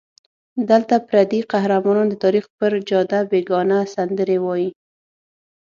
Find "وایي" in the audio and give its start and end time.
4.41-4.69